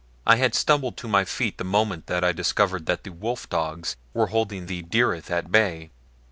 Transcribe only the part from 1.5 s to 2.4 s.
the moment that I